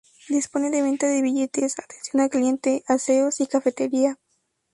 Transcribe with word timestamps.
Dispone 0.29 0.71
de 0.71 0.81
venta 0.81 1.07
de 1.07 1.21
billetes, 1.21 1.77
atención 1.77 2.21
al 2.23 2.31
cliente, 2.31 2.83
aseos 2.87 3.39
y 3.39 3.45
cafetería. 3.45 4.17